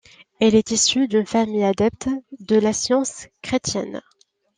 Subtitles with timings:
[0.39, 2.09] Elle est issue d'une famille adepte
[2.39, 4.01] de la science chrétienne.